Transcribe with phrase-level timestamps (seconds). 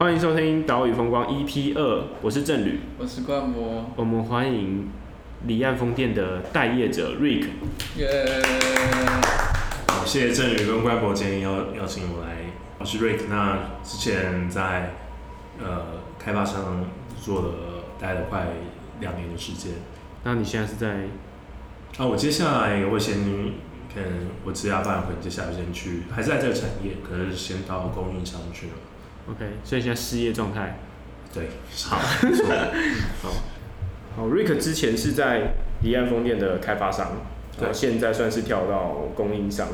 [0.00, 4.88] 欢迎收听岛屿风光 EP 二，我是郑旅，我是冠博，我们欢迎
[5.44, 7.48] 离岸风电的待业者 Rick。
[7.96, 8.40] 耶！
[9.88, 12.36] 好，谢谢郑旅跟冠博今天邀邀请我来，
[12.78, 13.22] 我是 Rick。
[13.28, 14.94] 那之前在
[15.58, 16.84] 呃开发商
[17.20, 17.54] 做了
[17.98, 18.46] 待了快
[19.00, 19.72] 两年的时间。
[20.22, 21.08] 那你现在是在？
[21.96, 23.16] 啊，我接下来我先
[23.92, 28.72] 可能我职业发展，可能接下来先去，还是在这个产业，可是先到供应商去了。
[29.30, 30.78] OK，所以现在失业状态，
[31.34, 31.48] 对，
[31.84, 31.98] 好，
[33.22, 33.30] 好，
[34.16, 35.52] 好，Rick 之前是在
[35.82, 37.12] 离岸风电的开发商，
[37.58, 39.68] 对，现在算是跳到供应商，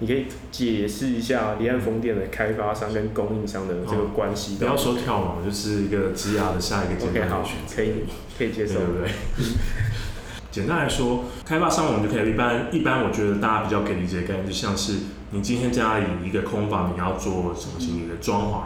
[0.00, 4.56] 你可以解释一下离岸风电的开发商跟供应商的这个关系？
[4.56, 8.04] 不要说跳嘛，就是一个职涯的下一个阶段 OK，好，可以，
[8.36, 9.10] 可以接受，对不对？
[10.50, 14.94] 简单来说，开发商我们就可以一般一般，我觉得大家比较可以理解的概念，就像是
[15.30, 18.62] 你今天家里一个空房，你要做什么型的装潢。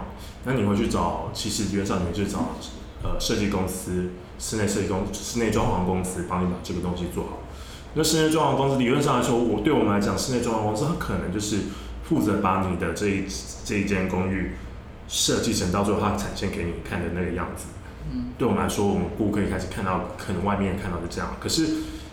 [0.46, 2.56] 那你会去找，其实原上你会去找，
[3.02, 7.38] 呃，设计公司、室内设计公、室内装潢公司，帮你把这个东西做好。
[7.94, 11.60] 那室内装潢公司理论上来说，我对我们来讲，室内装潢公司它可能就是
[12.04, 13.24] 负责把你的这一
[13.64, 14.52] 这一间公寓
[15.08, 17.64] 设计成到最后它展现给你看的那个样子。
[18.12, 18.32] 嗯。
[18.36, 21.68] 对我们来说，我们顾客一开始看到，可能外面看到是这样，可是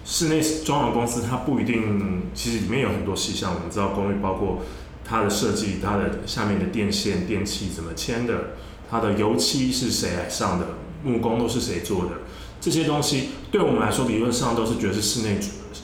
[0.05, 3.53] 室内装潢公司它不一定，其实里面有很多细项。
[3.53, 4.61] 我们知道公寓包括。
[5.03, 8.51] 它的设计，它的下面的电线、电器怎么牵的？
[8.89, 10.67] 它的油漆是谁来上的？
[11.03, 12.11] 木工都是谁做的？
[12.59, 15.39] 这些东西对我们来说，理论上都是觉得是室内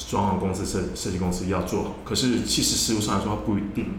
[0.10, 1.96] 装潢公司、设设计公司要做好。
[2.06, 3.94] 可是其实实务上来说，它不一定。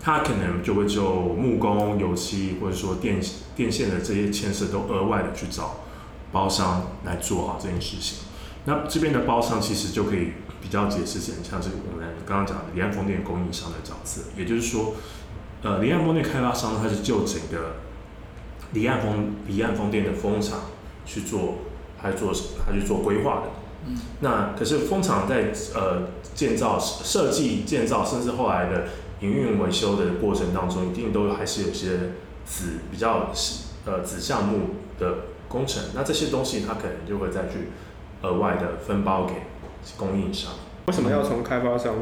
[0.00, 3.20] 它可能就会就木工、油漆，或者说电
[3.56, 5.80] 电线的这些牵涉，都额外的去找
[6.30, 8.18] 包商来做好这件事情。
[8.64, 10.32] 那这边的包商其实就可以。
[10.60, 11.76] 比较解释一下，像这个
[12.28, 14.92] 刚刚讲的离岸风电供应商的角色，也就是说，
[15.62, 17.76] 呃，离岸风电开发商它是就整个
[18.72, 20.60] 离岸风离岸风电的风场
[21.06, 21.54] 去做，
[21.96, 22.30] 还做
[22.66, 23.42] 还去做规划的。
[23.86, 23.96] 嗯。
[24.20, 28.88] 那可是风场在呃建造设计建造，甚至后来的
[29.20, 32.12] 营运维修的过程当中，一定都还是有些
[32.44, 33.32] 子比较
[33.86, 35.14] 呃子项目的
[35.48, 35.82] 工程。
[35.94, 37.70] 那这些东西它可能就会再去
[38.20, 39.34] 额外的分包给。
[39.96, 40.52] 供应商
[40.86, 41.94] 为什么要从开发商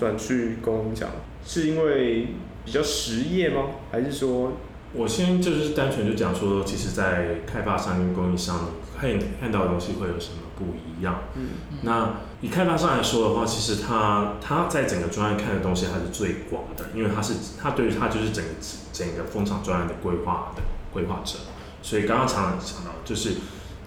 [0.00, 1.10] 转去供应商？
[1.46, 2.28] 是因为
[2.64, 3.66] 比较实业吗？
[3.92, 4.54] 还是说，
[4.94, 11.24] 我先就是单纯就讲说，其实，在开发商跟供应商看看到的东西会有什么不一样？
[11.34, 11.50] 嗯，
[11.82, 18.50] 那以开发商来说的话，其实他他在整个专案看的东西还是最广的，因为他是他对于他就是整个
[18.94, 20.62] 整个风场专案的规划的
[20.94, 21.36] 规划者，
[21.82, 23.34] 所以刚刚常常讲到就是。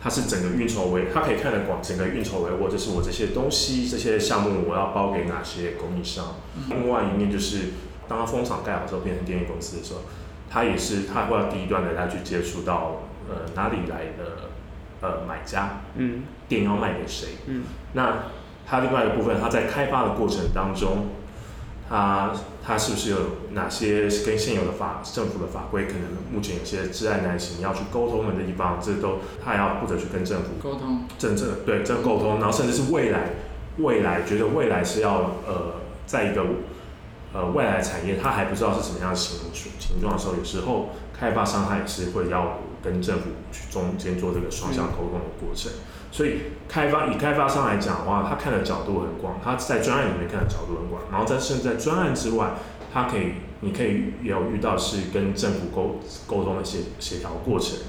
[0.03, 6.35] 它是整个运筹帷，它可以看得广，整个运筹帷幄，就是我这些东西、这些项目，我要包给哪些供应商。
[6.69, 7.69] 另外一面就是，
[8.05, 10.01] 当它风场盖好之后变成电力公司的时候，
[10.49, 14.49] 它也是它会要第一段的，它去接触到呃哪里来的
[14.99, 17.63] 呃买家，嗯，电要卖给谁，嗯，
[17.93, 18.25] 那
[18.67, 21.07] 它另外一个部分，它在开发的过程当中。
[21.89, 22.31] 它
[22.65, 23.17] 它是不是有
[23.51, 26.01] 哪些跟现有的法政府的法规，可能
[26.33, 31.01] 目前有些挚爱难行要去沟通的地方，这都他要负责去跟政府沟通。
[31.19, 33.31] 政策，对这沟通，然后甚至是未来
[33.79, 36.45] 未来觉得未来是要呃在一个
[37.33, 45.71] 呃未来产业，它还不知道是什么样的形形状的时候，有时候开发商他也是会要跟政府去中间做这个双向沟通的过程。
[46.11, 52.51] 所以开发以开发商来讲的话，他看的角度很广，他在专案里面看的角度很广，然后在甚至在专案之外，
[52.93, 57.79] 他可以，你可以有遇到是跟政府沟沟通的协协调过程，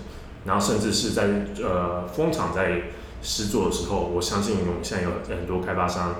[0.46, 1.24] 然后甚至是在
[1.62, 2.84] 呃风场在
[3.20, 6.14] 施作的时候，我相信我们现在有很多开发商，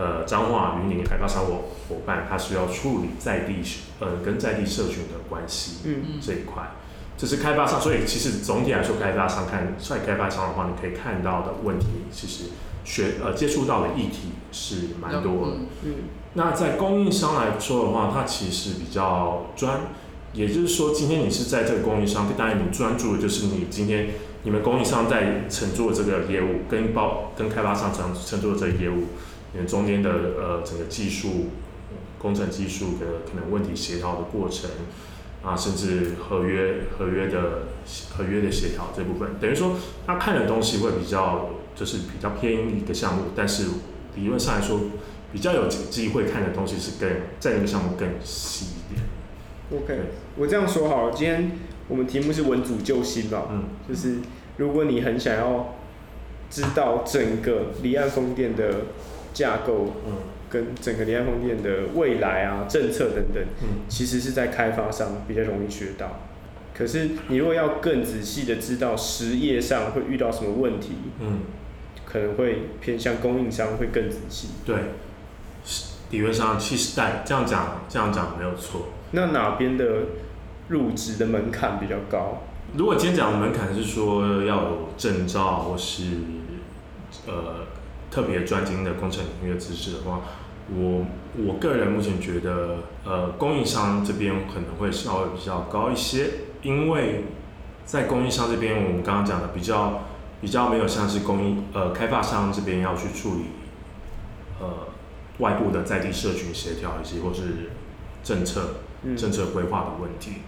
[0.00, 3.62] 呃彰化云林开发商伙伙伴，他需要处理在地
[4.00, 6.70] 呃跟在地社群的关系，嗯这一块。
[7.18, 12.44] 这是开发商，所以其实总体来说，开发商看在开发商的话，你可以看到的问题，其实
[12.82, 15.56] 学呃接触到的议题是蛮多的。
[15.84, 15.94] 嗯，
[16.32, 19.80] 那在供应商来说的话，它其实比较专，
[20.32, 24.08] 也就是说，今天你是在这个供应商，当然你专注的就是你今天
[24.44, 29.08] 你们供应商在承做这个业务，跟包跟开发商承承做这个业务，
[29.66, 31.48] 中间的呃整个技术
[32.18, 34.70] 工程技术的可能问题协调的过程。
[35.42, 37.62] 啊，甚至合约合约的
[38.10, 39.74] 合约的协调这部分，等于说
[40.06, 43.68] 他看的东西会比较就是比较偏一个项目，但是
[44.16, 44.78] 理论上来说，
[45.32, 49.02] 比较有机会看的东西是更在那个项目更细一点。
[49.80, 51.52] OK，我这样说好了，今天
[51.88, 54.18] 我们题目是稳组救星吧，嗯，就是
[54.58, 55.76] 如果你很想要
[56.50, 58.82] 知道整个离岸风电的
[59.32, 60.12] 架构，嗯。
[60.50, 66.22] 跟整个离岸风电的未来啊、政策等等，嗯，其实是在开发商比较容易学到。
[66.74, 71.42] 可是你如果要更仔细的知道实业上会遇到什么问题，嗯，
[72.04, 74.48] 可能会偏向供应商会更仔细。
[74.66, 74.76] 对，
[76.10, 78.88] 理论上其实但这样讲这样讲没有错。
[79.12, 79.86] 那哪边的
[80.66, 82.42] 入职的门槛比较高？
[82.76, 86.02] 如果今天讲的门槛是说要有证照或是
[87.28, 87.66] 呃
[88.10, 90.20] 特别专精的工程领域的知识的话，
[90.74, 91.06] 我
[91.46, 96.30] 我个人目前觉得呃供应商这边可能会稍微比较高一些，
[96.62, 97.24] 因为
[97.84, 100.02] 在供应商这边我们刚刚讲的比较
[100.40, 103.44] 比较没有像是供应呃开发商这边要去处理
[104.60, 104.88] 呃
[105.38, 107.70] 外部的在地社群协调以及或是
[108.24, 108.74] 政策。
[109.16, 110.42] 政策规划的问题，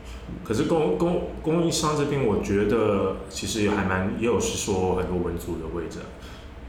[0.45, 6.01] 可是供供供应商这边，我觉得其实也还蛮也有是说很多文组的位置，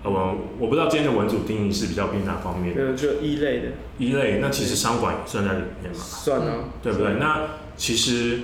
[0.03, 2.75] 呃，我我不知道今天的文组定义是比较偏哪方面？
[2.77, 3.69] 嗯，就一类的。
[3.97, 5.97] 一类，那其实商管也算在里面嘛？
[5.97, 7.13] 算啊，对不对？
[7.19, 7.47] 那
[7.77, 8.39] 其实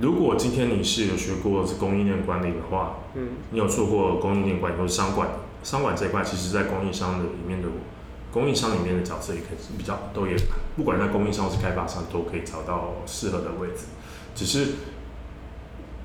[0.00, 5.28] 如果今天你是有学过是供应链管理的话，嗯，你有做过供应链管理或是商管，
[5.62, 7.68] 商管这一块，其实在供应商的里面的。
[8.32, 10.34] 供应商里面的角色也可以比较都也，
[10.76, 13.84] 不管在供应商或是开发商都可以找到适合的位置。
[14.34, 14.72] 只是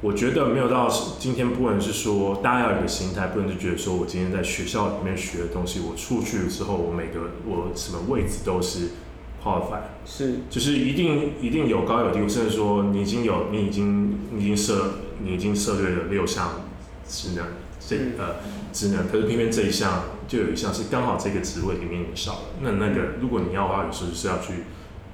[0.01, 0.87] 我觉得没有到
[1.19, 8.91] 今天，不能是说大家要有一个心态，不能就觉得说我今天在学校里面学的东西，我出去之后我每个我什么位置都是
[9.43, 14.93] qualified，是，就是一定一定有高有低，甚至说你已经有你已经你已经涉
[15.23, 16.61] 你已经涉猎了六项
[17.07, 17.45] 职能，
[17.79, 18.35] 这呃
[18.71, 20.03] 职能，可是偏偏这一项。
[20.29, 24.65] 就有一项是刚好这个职位里面你少了，那那个如果你要的话，有时候是要去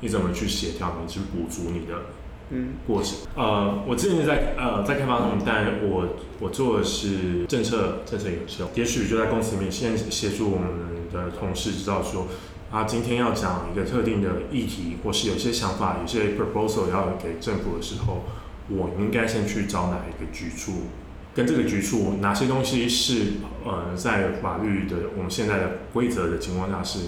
[0.01, 2.07] 你怎么去协调，你去补足你的
[2.49, 3.17] 嗯过程。
[3.35, 10.69] 呃，我之前在呃在开发中，但我我做的是政策政策研究，也许就在公司里面先协助我们
[11.11, 12.27] 的同事知道说，
[12.71, 18.23] 啊今天要讲一个特定的议题，或是有些想法、有些 proposal 要给政府的时候，
[18.69, 20.87] 我应该先去找哪一个局处。
[21.33, 23.33] 跟这个局处哪些东西是
[23.65, 26.99] 呃在法律的我们现在的规则的情况下是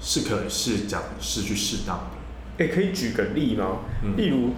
[0.00, 1.98] 是可是讲是去适当？
[2.58, 3.80] 诶，可以举个例吗？
[4.02, 4.50] 嗯、例如，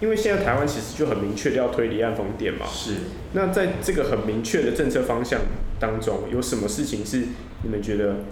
[0.00, 2.66] 因为现在台湾其实就很明确的要推离岸风电嘛。
[2.66, 2.94] 是。
[3.32, 5.40] 那在这个很明确的政策方向
[5.78, 7.24] 当中，有什么事情是
[7.62, 8.24] 你们觉得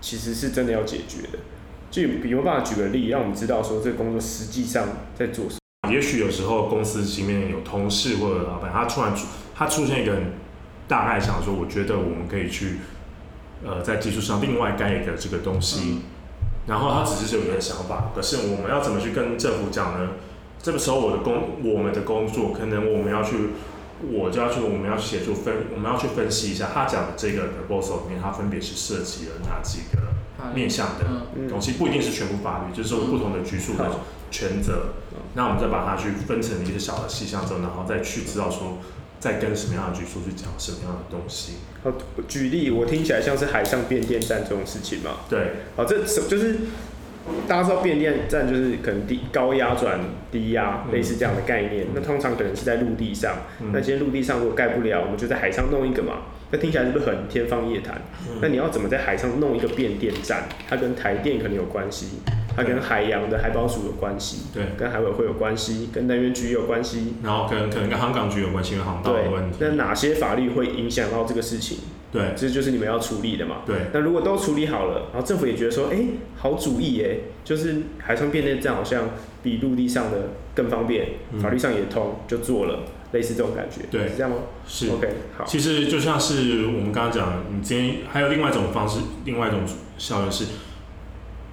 [0.00, 1.38] 其实是真的要解决的？
[1.90, 5.92] 就有没有办法举个例，让我们知道说这个工作实际上在做什么？
[5.92, 9.12] 也许有时候公司里面有同事或者老板，他突然。
[9.52, 10.16] 他出现一个
[10.88, 12.76] 大概想说，我觉得我们可以去，
[13.62, 15.98] 呃，在技术上另外盖一个这个东西，
[16.66, 20.10] 然后他只是有一个想法，可是我们要怎么去跟政府讲呢？
[20.62, 23.50] 这个时候我的工，我们的工作可能我们要去，
[24.12, 31.04] 我就要去，我们要去协助分，我们要去分析一下他讲的这个 proposal 里面，它分别是涉及了哪几个面向的
[31.48, 33.90] 东西，不一定是全部法律，就是说不同的局处的
[34.30, 34.92] 权责，
[35.34, 38.78] 那我们再把它去分成一个小的细项之后，然后再去知道说。
[39.20, 41.58] 在跟什么样的局处去讲什么样的东西？
[41.84, 41.92] 好，
[42.26, 45.20] 举例，我听起来像是海上变电站这种事情嘛？
[45.28, 45.52] 对。
[45.76, 46.56] 好，这就是
[47.46, 50.00] 大家知道变电站就是可能低高压转
[50.32, 51.84] 低压，类似这样的概念。
[51.84, 53.36] 嗯、那通常可能是在陆地上。
[53.60, 56.22] 嗯、那今天陆地上如果盖不了，我们就在海上弄一个嘛。
[56.50, 58.00] 那听起来是不是很天方夜谭？
[58.28, 60.48] 嗯、那你要怎么在海上弄一个变电站？
[60.68, 62.06] 它跟台电可能有关系。
[62.56, 69.58] 它跟海洋的海保署有关系，对，跟海委会有关系，跟能源局有关系，然后跟可能跟航港局有关系，跟航道的问题。
[69.60, 71.78] 那哪些法律会影响到这个事情？
[72.12, 73.58] 对，这就是你们要处理的嘛。
[73.64, 79.10] 对，那如果都处理好了，然后政府也觉得说，哎、欸，好主意哎，就是海上变电站好像
[79.44, 82.80] 比陆地上的更方便，嗯、法律上也通，就做了，
[83.12, 83.82] 类似这种感觉。
[83.92, 84.38] 对，是这样吗？
[84.66, 84.90] 是。
[84.90, 85.44] OK，好。
[85.44, 89.60] 其实就像是我们刚刚讲的，你今天还有另外一种方式，另外一种
[89.96, 90.46] 效应是。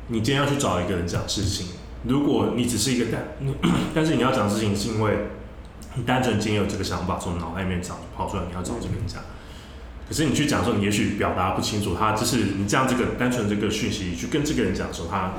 [0.10, 1.68] 你今天要去找一个人讲事情，
[2.04, 3.28] 如果你只是一个单，
[3.94, 5.18] 但是你要讲事情是因为
[5.96, 9.22] 你单纯今天有这个想法从脑袋里面长跑出来，你要找这个人讲。
[10.08, 15.34] 可是你去讲的时候，你也许表达不清楚，他就是你这样这个单纯这个讯息去跟这个人讲的时候，他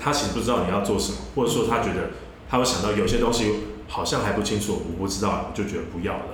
[0.00, 2.12] 他其实不知道你要做什么，或者说他觉得
[2.48, 3.52] 他会想到有些东西
[3.88, 6.24] 好像还不清楚，我不知道，就觉得不要了。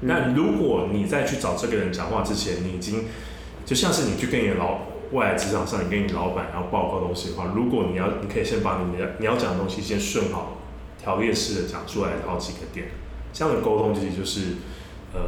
[0.00, 3.04] 那如果你在去找这个人讲话之前，你已经
[3.64, 4.80] 就像是你去跟你的老。
[5.12, 10.58] 未来职场上，你跟你老板要报告东西的话，如果你要，你可以先把你的你要讲的东西先顺好，
[11.00, 12.88] 条列式的讲出来好几个点，
[13.32, 14.56] 这样的沟通其实就是
[15.12, 15.20] 呃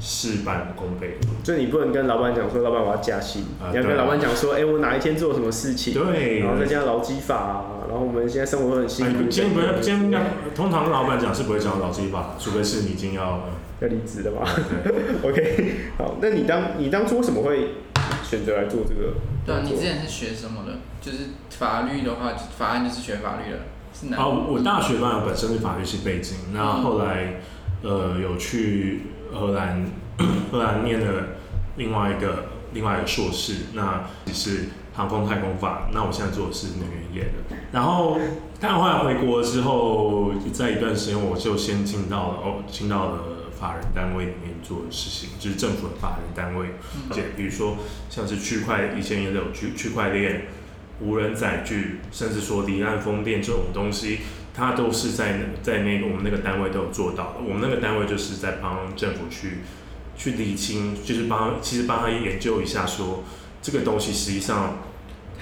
[0.00, 1.18] 事半功倍。
[1.44, 9.24] 就你不能跟老板讲说，老板我要加薪，呃、你要跟老板讲说，哎、欸，我哪一天做什么事情，对，然后再加劳基法啊，然后我们现在生活都很辛苦。
[9.24, 10.22] 哎、今天不要，今天
[10.54, 13.48] 通常跟老板讲是不会讲劳基法，除非是你已经要
[13.80, 14.40] 要离职的嘛。
[14.82, 14.92] 对
[15.30, 17.68] OK，好，那你当你当初为什么会？
[18.32, 19.12] 选择来做这个。
[19.44, 20.78] 对啊，你之前是学什么的？
[21.02, 21.18] 就是
[21.50, 23.58] 法律的话，法案就是学法律的，
[23.92, 24.16] 是哪？
[24.16, 27.40] 啊，我大学嘛本身是法律系背景，那后来
[27.82, 29.84] 呃有去荷兰
[30.50, 31.24] 荷兰念了
[31.76, 35.88] 另外一个另外一个硕士，那也是航空太空法。
[35.92, 37.56] 那我现在做的是能源业的。
[37.70, 38.18] 然后，
[38.62, 43.18] 但后来回国之后，在一段时间我就先进到了哦，进到了
[43.58, 46.68] 法人单位里面做的事情，就是政府的法人单位，
[47.10, 47.76] 而且比如说
[48.08, 50.46] 像是区块，以前也有区区块链。
[51.00, 54.20] 无人载具，甚至说离岸风电这种东西，
[54.54, 57.38] 它都是在在那个我们那个单位都有做到的。
[57.44, 59.62] 我们那个单位就是在帮政府去
[60.16, 63.24] 去理清，就是帮其实帮他研究一下说，说
[63.60, 64.76] 这个东西实际上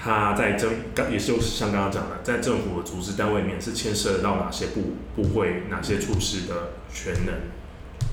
[0.03, 7.35] 它在政刚也就是像刚刚讲的，在政府的组织单位里面是牵涉到哪些部部会、哪些处室的权能，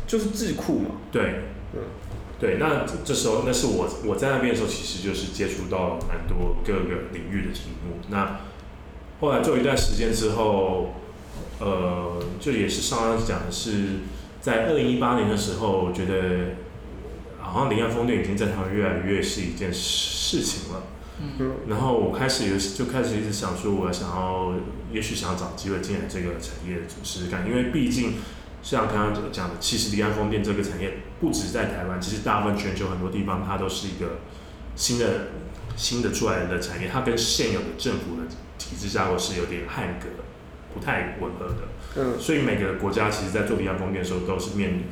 [0.07, 0.97] 就是智库嘛。
[1.11, 1.80] 对，嗯。
[2.40, 7.97] 对，那这时候那是我我在那边的时候，其实就是接触到了蛮多各个领域的题目。
[8.11, 8.42] 那
[9.18, 10.95] 后来做一段时间之后，
[11.59, 14.02] 呃，就也是上刚讲的是，
[14.40, 16.54] 在二零一八年的时候，我觉得
[17.40, 20.85] 好像离岸风电已经在台湾越来越是一件事情了。
[21.21, 21.53] 嗯。
[21.69, 24.55] 然后我开始有就开始一直想说，我想要，
[24.93, 28.15] 也许想要找机会进来这个产业试试看，因为毕竟。
[28.61, 34.19] 像刚刚讲的，其实离岸风电这个产业不止在台湾，其实大部分全球很多地方它都是一个
[34.75, 35.29] 新的
[35.77, 38.23] 新的出来的产业，它跟现有的政府的
[38.59, 40.09] 体制架构是有点汉格，
[40.75, 41.69] 不太吻合的。
[41.97, 42.19] 嗯。
[42.19, 44.83] 所以每个国家其实，在做离岸风电的时候，都是面临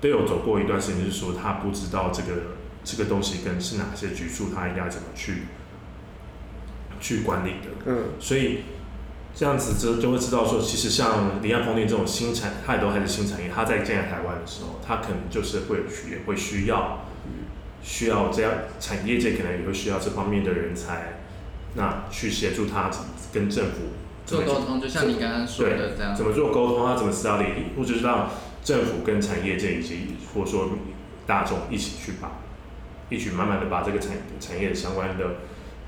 [0.00, 2.54] 都有走过一段时间，就是说他不知道这个
[2.84, 5.42] 这个东西跟是哪些局处，他应该怎么去
[7.00, 7.68] 去管理的。
[7.86, 8.04] 嗯。
[8.20, 8.60] 所以。
[9.34, 13.48] 这样子就就会知道说，其实像离岸风电这种新产，它也都还是新产业。
[13.54, 15.76] 它在建在台湾的时候，它可能就是会
[16.10, 17.06] 也会需要，
[17.80, 21.20] 需要这样产业界可能也会需要这方面的人才，
[21.74, 22.90] 那去协助他
[23.32, 23.74] 跟政府
[24.26, 27.44] 做沟通，就像你刚刚说的这样，怎么做沟通，他怎么知道的，
[27.76, 28.30] 或者是让
[28.64, 30.70] 政府跟产业界以及或者说
[31.28, 32.32] 大众一起去把，
[33.08, 35.24] 一起慢慢的把这个产产业相关的。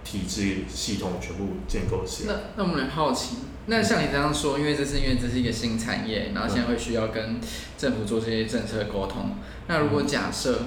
[0.04, 2.35] 体制系统全部建构起来。
[2.35, 7.38] 那那我们很好奇，那像你这样说，因为这是因为这是一个新产业，然后现在会需要跟
[7.78, 9.37] 政府做这些政策沟通。
[9.69, 10.62] 那如果假设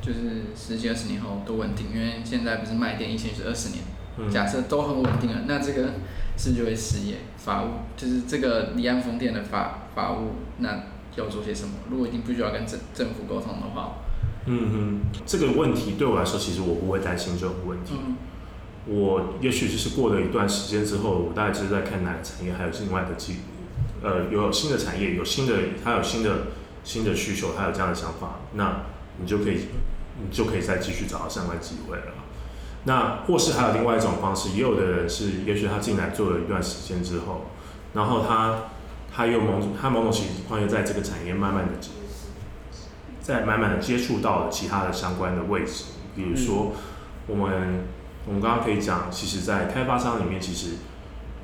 [0.00, 0.18] 就是
[0.56, 5.94] 十几二十年后都稳定，因为现在不是卖电一千是二十年，假设都很稳定了，那这个
[6.36, 7.16] 是不是就会失业？
[7.36, 10.84] 法务就是这个离岸风电的法法务，那
[11.16, 11.74] 要做些什么？
[11.90, 13.98] 如果一定不需要跟政政府沟通的话，
[14.46, 17.94] 嗯哼，这个问题对我来说，其实我不会担心这种问题。
[17.94, 18.16] 嗯
[18.90, 23.36] 我也许就是过了一段时间之后，我大概就是在看哪个产业还有另外的机，
[24.02, 25.52] 呃，有新的产业，有新的，
[25.84, 26.46] 它有新的
[26.84, 28.84] 新的需求，它有这样的想法，那
[29.20, 29.66] 你就可以，
[30.18, 32.04] 你就可以再继续找到相关机会了。
[32.84, 37.50] 那或是还有另外一种方式，也有的人是，也许他进来做了一段时间之后，
[37.92, 38.70] 然后他
[39.14, 41.72] 他又某种他某种情况又在这个产业慢慢的，
[43.20, 45.84] 在慢慢的接触到了其他的相关的位置，
[46.16, 46.72] 比如说
[47.26, 47.97] 我们。
[48.28, 50.72] 我们刚刚可以讲，其实，在开发商里面，其实，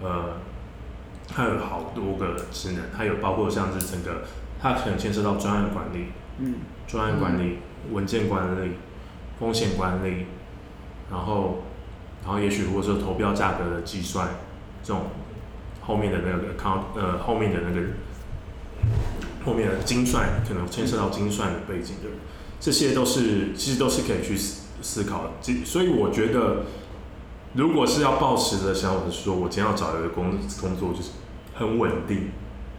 [0.03, 0.37] 呃，
[1.27, 4.25] 它有好多个职能，它有包括像是整个，
[4.61, 6.09] 它可能牵涉到专案管理，
[6.41, 7.61] 嗯，专案管理、
[7.91, 8.73] 文件管理、
[9.41, 10.27] 风险管理，
[11.11, 11.63] 然后，
[12.23, 14.29] 然后也许如果说投标价格的计算，
[14.83, 15.05] 这种
[15.81, 17.81] 后面的那个 account，呃，后面的那个
[19.47, 22.11] 后面的精算，可能牵涉到精算的背景的，
[22.61, 24.39] 这些都是其实都是可以去。
[24.85, 25.33] 思考，
[25.65, 26.65] 所以我觉得，
[27.55, 31.13] 如果是要抱持的想法是说，我今天要找一个工工作，就是
[31.55, 32.29] 很稳定，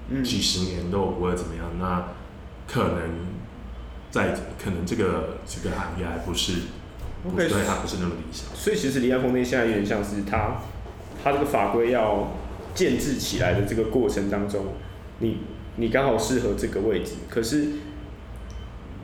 [0.10, 2.10] 嗯，几十年都不会怎么样，那
[2.68, 3.02] 可能
[4.12, 6.54] 在可能这个这个行业还不是
[7.28, 8.48] ，okay, 对，它不是那么理想。
[8.54, 10.58] 所以其实离岸风电现在有点像是它，
[11.24, 12.34] 它这个法规要
[12.76, 14.68] 建制起来的这个过程当中，
[15.18, 15.40] 你
[15.78, 17.70] 你刚好适合这个位置，可是。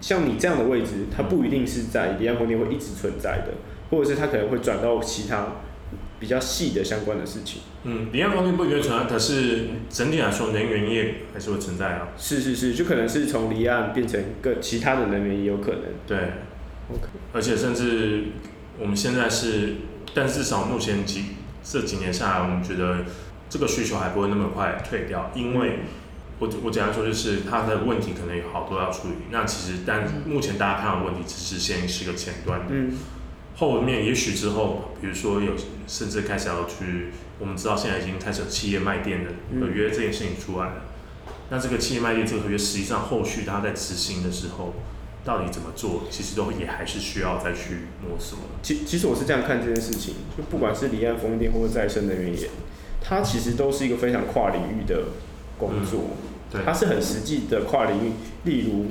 [0.01, 3.53] 像你这样的位置，它不一定是在离岸风电会一直存在的，
[3.91, 5.47] 或者是它可能会转到其他
[6.19, 7.61] 比较细的相关的事情。
[7.83, 12.09] 嗯，离岸风电不一定存在，可是整体来说，能源业还是会存在啊。
[12.17, 15.83] 是是是，就可能是从离岸变成个其他的能源也有可能。
[16.07, 16.17] 对
[16.89, 17.07] ，OK。
[17.31, 18.23] 而且甚至
[18.79, 19.75] 我们现在是，
[20.15, 21.25] 但至少目前几
[21.63, 23.05] 这几年下来，我们觉得
[23.49, 25.79] 这个需求还不会那么快退掉，因为。
[26.41, 29.13] 我我简单说，就是他的问题可能有好多要处理。
[29.29, 32.97] 那其实，但目前大家看到的问题只是先是个前端的，嗯、
[33.55, 35.53] 后面也许之后，比如说有
[35.87, 39.29] 甚至开始要去，我们知道现在已经开始有企业卖店的
[39.59, 40.73] 合约这件事情出来了。
[41.27, 44.73] 嗯、那这个企业卖店这个合约，实际上后续它在执行的时候，
[45.23, 48.39] 到底怎么做，其实都也还是需要再去摸索。
[48.63, 52.49] 其其实我是这样看这件事情，就不管是离岸风电或者再生能源，
[52.99, 55.03] 它其实都是一个非常跨领域的
[55.59, 56.01] 工作。
[56.01, 58.11] 嗯对，它是很实际的跨领域，
[58.43, 58.85] 例如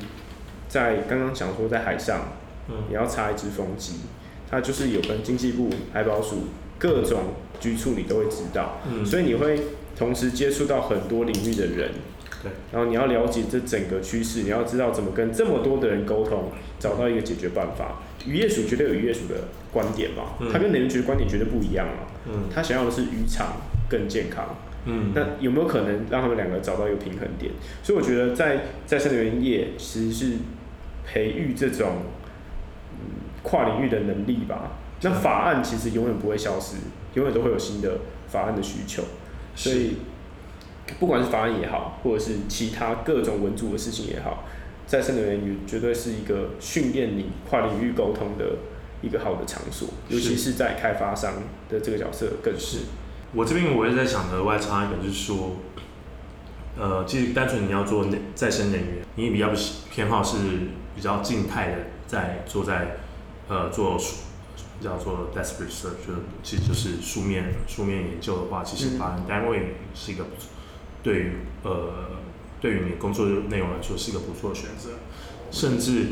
[0.69, 2.29] 在刚刚讲说在海上，
[2.69, 3.95] 嗯，你要插一支风机，
[4.51, 6.45] 它就是有跟经济部海保署
[6.79, 9.61] 各种局处你都会知道，嗯，所以你会
[9.97, 11.91] 同时接触到很多领域的人，
[12.43, 18.03] 对，然后你要了解这整个趋势，你要知道怎么跟这么多的人沟通，找到一个解决办法。
[18.27, 23.57] 渔业署绝对有渔业署的观点嘛，他跟能源局的观点绝对不一样嘛，嗯，他想要的是渔场
[23.89, 24.57] 更健康，
[24.91, 27.53] 嗯，那有没有可能让他们两个找到一个平衡点？
[27.83, 30.37] 所以我觉得在再生能源业其实是
[31.07, 32.03] 培育这种
[33.43, 34.73] 跨领域的能力吧。
[35.03, 36.77] 那法案其实永远不会消失，
[37.15, 39.03] 永远都会有新的法案的需求，
[39.55, 39.97] 所以
[40.99, 44.45] 不管是法案也好，或者是其他各种文组的事情也好。
[44.87, 48.57] 再生能源也绝对是一个训练你跨领域沟通的
[49.01, 51.35] 一个好的场所，尤其是在开发商
[51.69, 52.79] 的这个角色更是。
[53.35, 55.57] 我这边我也在想额外插一个，就是说，
[56.79, 59.51] 呃，其实单纯你要做再生能源，你比较
[59.91, 60.37] 偏好是
[60.95, 62.97] 比较静态的，在做在
[63.49, 63.99] 呃做
[64.81, 70.49] 叫做 desk research，就其实就是书面书面研究的话，其实法人单位是一个不错，
[71.03, 71.33] 对于
[71.63, 72.21] 呃。
[72.61, 74.91] 对于你工作内容来说是一个不错的选择，
[75.51, 76.09] 甚至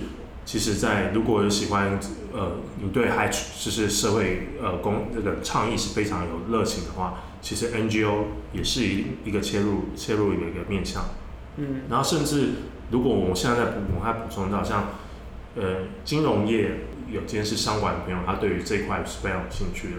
[0.48, 2.00] 其实，在如果有喜欢
[2.32, 8.24] 呃，你对还就是社会呃公这个倡议是非常有热情的话，其实 NGO
[8.54, 11.04] 也是一一个切入切入一个一个面向。
[11.58, 12.52] 嗯，然后甚至
[12.90, 14.86] 如果我们现在在补我还补充到像
[15.54, 19.94] 呃金融业有今天是商管的朋友，他对于这一块是非常有兴趣的，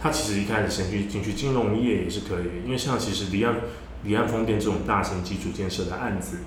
[0.00, 3.56] 他其实一开始先去进去金融业也是可以，因为像其实离岸。
[4.04, 6.38] 离岸风电这种大型基础建设的案子，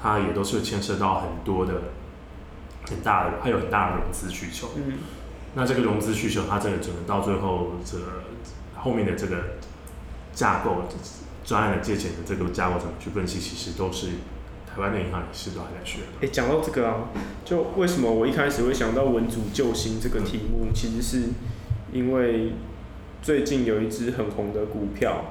[0.00, 1.82] 它也都是牵涉到很多的
[2.88, 4.70] 很大的，还有很大的融资需求。
[4.76, 4.98] 嗯。
[5.54, 8.04] 那这个融资需求，它这个只能到最后这个
[8.74, 9.58] 后面的这个
[10.32, 10.84] 架构，
[11.44, 14.06] 专案的借钱的这个架构怎么去分析，其实都是
[14.66, 16.06] 台湾的银行也是都还在学的。
[16.20, 17.08] 哎、欸，讲到这个啊，
[17.44, 21.28] 就为什么我一开始会想到文组救星这个题目，其实是
[21.92, 22.54] 因为
[23.20, 25.24] 最近有一只很红的股票。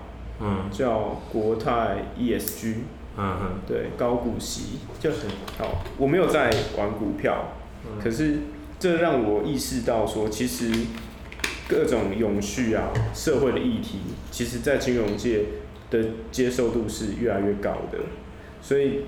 [0.44, 2.78] 嗯，叫国泰 ESG，
[3.17, 5.84] 嗯哼，对，高股息就是好。
[5.97, 7.54] 我没有在玩股票，
[7.86, 8.39] 嗯、可是
[8.80, 10.71] 这让我意识到说，其实
[11.67, 14.00] 各种永续啊、社会的议题，
[14.32, 15.45] 其实在金融界
[15.89, 16.00] 的
[16.32, 18.00] 接受度是越来越高的。
[18.62, 19.02] 所以，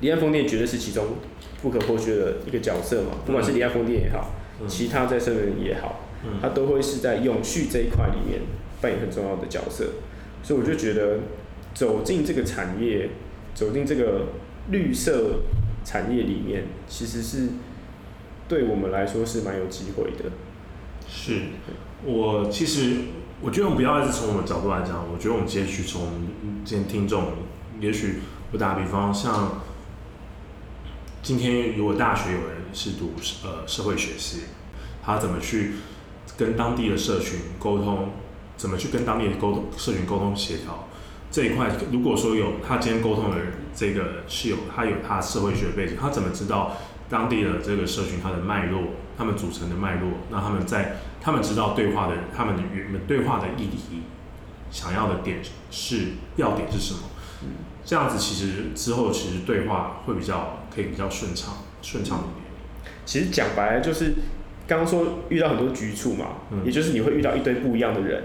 [0.00, 1.06] 离岸风电绝对是其中
[1.62, 3.10] 不可或缺的一个角色嘛。
[3.24, 6.00] 不管是离岸风电也好，嗯、其他再生能源也好，
[6.42, 8.40] 它都会是在永续这一块里面
[8.80, 9.84] 扮演很重要的角色。
[10.42, 11.18] 所以我就觉得，
[11.74, 13.10] 走进这个产业，
[13.54, 14.26] 走进这个
[14.70, 15.40] 绿色
[15.84, 17.48] 产业里面，其实是
[18.48, 20.30] 对我们来说是蛮有机会的。
[21.08, 21.42] 是，
[22.04, 22.96] 我其实
[23.40, 26.02] 我觉得我们不要一直从我们角度来讲，我觉得我们接续从
[26.64, 27.32] 今天听众，
[27.80, 28.20] 也许
[28.52, 29.62] 我打比方，像
[31.22, 33.12] 今天如果大学有人是读
[33.44, 34.42] 呃社会学系，
[35.02, 35.72] 他怎么去
[36.36, 38.10] 跟当地的社群沟通？
[38.56, 40.87] 怎么去跟当地的沟通、社群沟通协调
[41.30, 41.68] 这一块？
[41.92, 46.76] 如果说有他今天沟通的人，这个是有他有他社会学背景，他怎么知道
[47.08, 48.82] 当地的这个社群它的脉络、
[49.16, 50.10] 他们组成的脉络？
[50.30, 54.02] 那他们在他们知道对话的他们的原本对话的议题，
[54.70, 55.38] 想要的点
[55.70, 57.00] 是要点是什么？
[57.42, 57.48] 嗯，
[57.84, 62.92] 这样子其实之后其实对话会比较可以比较顺畅顺畅一点。
[63.04, 64.14] 其实讲白了就是
[64.66, 68.24] 刚刚说遇到很多局促嘛，嗯，也就是你会遇到一堆不一样的人。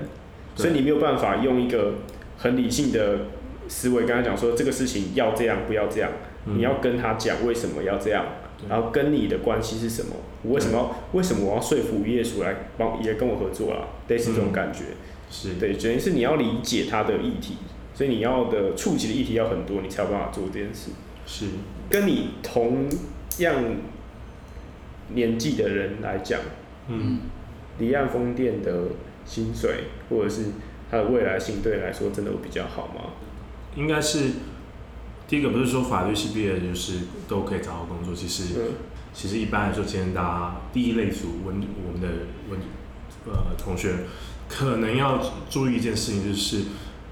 [0.55, 1.95] 所以你没有办法用一个
[2.43, 3.27] 很理性的
[3.69, 6.11] 思维跟他讲说，这个事情要这样不要这样，
[6.43, 8.25] 你要跟他讲为什么要这样，
[8.67, 10.09] 然后跟你的关系是什么，
[10.41, 14.83] 我为什么要为什么我要说服渔业主来帮也跟我合作啊，类似这种感觉，
[15.31, 15.53] 是。
[15.53, 17.55] 对，等于是你要理解他的议题，
[17.93, 20.91] 所以你要的触及的议题要很多，你才有办法做这件事。
[21.25, 21.45] 是。
[21.89, 22.89] 跟你同
[23.37, 23.55] 样
[25.13, 26.41] 年纪的人来讲，
[26.89, 27.19] 嗯，
[27.79, 28.87] 离岸风电的。
[29.25, 30.47] 薪水或者是
[30.93, 33.13] 他的未来性对你来说真的会比较好吗？
[33.75, 34.33] 应该是
[35.27, 38.75] 第一个不是说法律系毕业就是都可以找到工作，其实、嗯、
[39.11, 42.07] 其实一般来说，今天大家第一类组文我们的
[42.47, 42.59] 文
[43.25, 44.05] 呃同学
[44.47, 46.65] 可能要注意一件事情，就是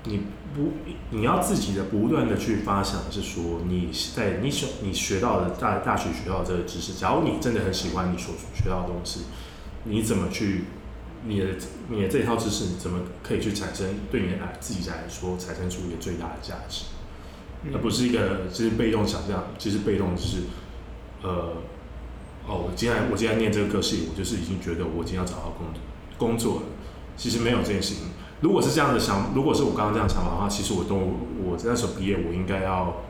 [0.04, 0.74] 你不
[1.10, 9.22] 你要自己的不断的去发想，是说你在你学你学到的大大学学到的这个知识，假如你真的很喜欢你所学到的东西，
[9.86, 10.66] 你怎么去？
[11.24, 11.46] 你的
[11.90, 16.86] 你的这套知识，你怎么可以去产生对你来自己来说产生出一个最大的价值，
[17.74, 19.46] 而不是一个只是被动想象。
[19.58, 20.38] 其实被动就是，
[21.22, 21.58] 呃，
[22.48, 25.68] 哦，我今天我今天念这个科系，我就是已经觉得我今天要找到工
[26.18, 26.64] 工作了。
[27.16, 28.06] 其实没有这件事情，
[28.42, 33.04] 如果是这样的想，如果是我刚刚这样想法的话，其实我都我那时候毕业，我应该要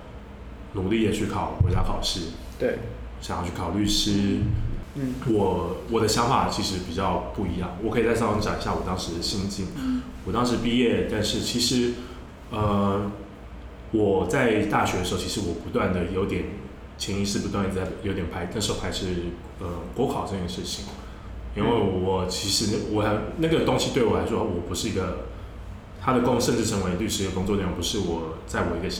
[0.73, 2.79] 努力的去考国家考试，对，
[3.21, 4.11] 想要去考律师。
[4.11, 4.45] 嗯，
[5.27, 9.67] 我我的想法其实比较不一样，我可以再稍微讲一下我当时的心境。
[9.77, 11.93] 嗯，我当时毕业，但是其实，
[12.51, 13.09] 呃，
[13.91, 16.43] 我在大学的时候，其实我不断的有点
[16.97, 19.05] 潜意识不断的在有点排，那时候排斥
[19.61, 20.83] 呃国考这件事情，
[21.55, 25.27] 因为我其实我还那个东西对我来说，我不是一个
[26.01, 28.93] 他的工，甚至成为律师的工作内容不是我在我一个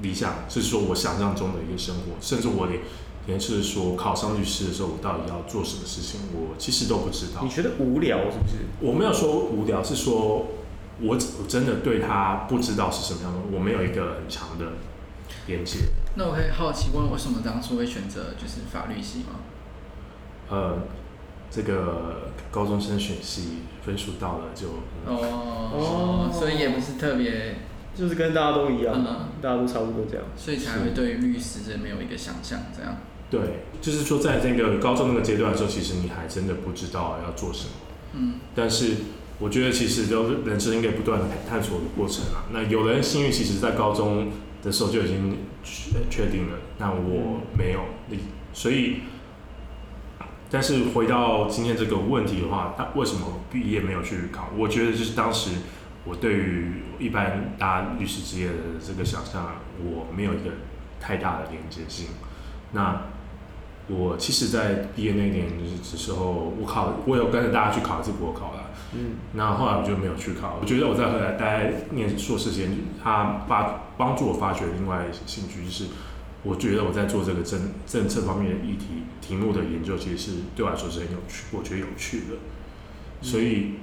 [0.00, 2.80] 理想，是说我想象中的一个生活，甚至我连。
[3.26, 7.40] 连是说考上律师的时候，我到底要做什么事情，我其实都不知道。
[7.42, 8.56] 你觉得无聊是不是？
[8.80, 10.46] 我没有说无聊，是说
[11.00, 14.72] 我我真的对他不知道是什么样的，我没有一个很强的
[15.46, 15.78] 连接。
[16.16, 19.40] 那我可以好奇问，为什么当初会选择就是法律系吗？
[20.50, 20.78] 呃，
[21.50, 24.68] 这个高中生选系分数到了就
[25.06, 27.56] 哦哦，所以也不是特别。
[27.96, 32.96] 就是跟大家都一样，嗯、大家都差不多这样，所以才会对律师这没有一个想象，这样。
[33.34, 33.40] 对，
[33.80, 37.70] 就是说在这个高中那个阶段的时候，其实你还真的不知道要做什么。
[38.12, 38.34] 嗯。
[38.54, 38.92] 但是
[39.38, 42.44] 我觉得其实都是人生应该不断的探索的过程啊。
[42.52, 44.30] 那有人幸运，其实在高中
[44.62, 45.38] 的时候就已经
[46.08, 47.80] 确定了，那我没有。
[48.52, 49.00] 所以，
[50.50, 54.50] 但是回到今天这个问题的话，他为什么毕业没有去考？
[54.56, 55.50] 我觉得就是当时。
[56.06, 58.52] 我对于一般大家律师职业的
[58.86, 60.50] 这个想象，我没有一个
[61.00, 62.08] 太大的连接性。
[62.72, 63.04] 那
[63.88, 68.70] 我其实，在毕业那年的时候，我考，我有跟着大家去考一次国考了。
[68.94, 69.16] 嗯。
[69.32, 70.58] 那后来我就没有去考。
[70.60, 72.70] 我觉得我在后来待念硕士时间，
[73.02, 75.84] 他发帮助我发掘另外一些兴趣，就是
[76.42, 82.36] 我觉得我在做这个政政策方面的议题题目的研究，其实是对我来说是很有趣，我觉得有趣的。
[83.20, 83.74] 所以。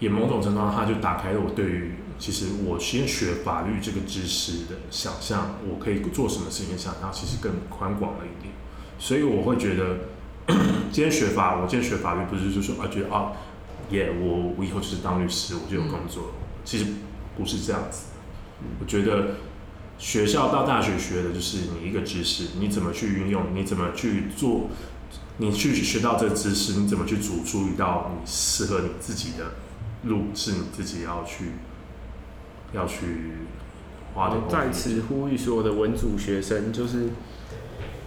[0.00, 8.52] 也某种程度上，他就打开了我对于其实我先学法律这个知识的想象，我可以做什么事情的想象，其实更宽广了一点。
[8.98, 9.98] 所以我会觉得，
[10.92, 13.32] 今天学法，我今天学法律不是就说啊，觉得啊，
[13.90, 16.32] 耶，我我以后就是当律师，我就有工作。
[16.64, 16.86] 其实
[17.36, 18.06] 不是这样子。
[18.80, 19.36] 我觉得
[19.98, 24.70] 学校到大学学的就是你一个知识，你怎么去运用，你怎么去做，
[25.38, 29.52] 你去学到这个知识，你怎么去煮出一道你适合你自己的。
[30.04, 31.52] 路是你自己要去
[32.74, 33.32] 要去
[34.12, 34.36] 花的。
[34.50, 37.08] 在此呼吁所有的文组学生，就是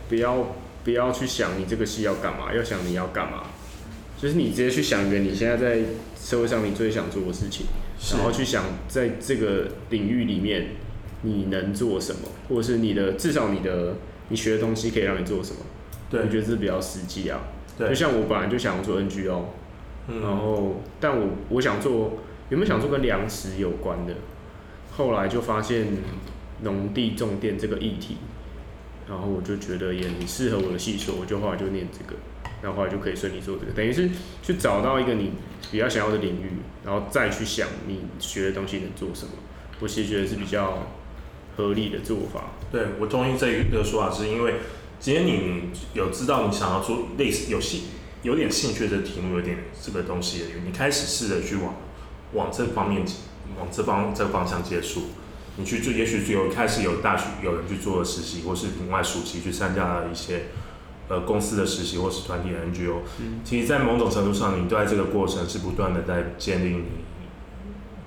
[0.07, 0.45] 不要
[0.87, 3.43] 不要去想你这个戏要干嘛，要想你要干嘛。
[4.17, 5.81] 就是你直接去想一个你现在在
[6.15, 7.65] 社会上你最想做的事情，
[8.13, 10.67] 然后去想在这个领域里面
[11.23, 13.95] 你能做什么，或者是你的至少你的
[14.29, 15.59] 你学的东西可以让你做什么。
[16.09, 17.41] 对，我觉得这是比较实际啊。
[17.77, 19.41] 对，就像我本来就想做 NGO。
[20.21, 22.13] 然后，但我我想做，
[22.47, 24.13] 有没有想做跟粮食有关的？
[24.95, 25.87] 后来就发现
[26.61, 28.15] 农地种电这个议题，
[29.09, 32.19] 然后我就觉得也很适合我的系所，我就后来就念这个，
[32.61, 34.09] 然后后来就可以顺利做这个，等于是
[34.43, 35.31] 去找到一个你
[35.71, 36.51] 比较想要的领域，
[36.83, 39.31] 然后再去想你学的东西能做什么。
[39.79, 40.87] 我其实觉得是比较
[41.55, 42.51] 合理的做法。
[42.71, 44.55] 对，我同意这一个说法，是因为
[44.99, 47.83] 今天你有知道你想要做类似有戏。
[48.23, 51.75] 有点兴趣的题目，有点这个东西，你开始试着去往
[52.33, 53.05] 往这方面，
[53.57, 55.03] 往这方这个方向接触。
[55.57, 60.45] 你去做，也许就有开始有大学有人去做实习，或是另外暑期去参加了一些
[61.09, 62.99] 呃公司的实习，或是团体的 NGO。
[63.19, 63.41] 嗯。
[63.43, 66.85] 其实，在某种程度上，你都在这个过程是不断的在建立你